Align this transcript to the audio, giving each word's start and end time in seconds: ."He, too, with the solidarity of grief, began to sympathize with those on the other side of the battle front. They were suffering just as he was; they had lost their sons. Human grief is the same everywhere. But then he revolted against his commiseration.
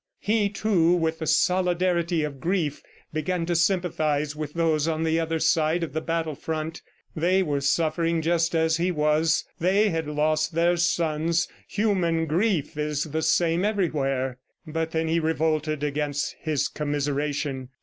."He, 0.33 0.49
too, 0.49 0.93
with 0.93 1.19
the 1.19 1.27
solidarity 1.27 2.23
of 2.23 2.39
grief, 2.39 2.81
began 3.13 3.45
to 3.45 3.55
sympathize 3.55 4.35
with 4.35 4.55
those 4.55 4.87
on 4.87 5.03
the 5.03 5.19
other 5.19 5.37
side 5.37 5.83
of 5.83 5.93
the 5.93 6.01
battle 6.01 6.33
front. 6.33 6.81
They 7.15 7.43
were 7.43 7.61
suffering 7.61 8.23
just 8.23 8.55
as 8.55 8.77
he 8.77 8.89
was; 8.89 9.45
they 9.59 9.89
had 9.91 10.07
lost 10.07 10.55
their 10.55 10.75
sons. 10.77 11.47
Human 11.67 12.25
grief 12.25 12.77
is 12.77 13.03
the 13.03 13.21
same 13.21 13.63
everywhere. 13.63 14.39
But 14.65 14.89
then 14.89 15.07
he 15.07 15.19
revolted 15.19 15.83
against 15.83 16.35
his 16.39 16.67
commiseration. 16.67 17.69